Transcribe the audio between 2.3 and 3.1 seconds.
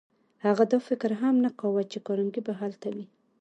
به هلته وي.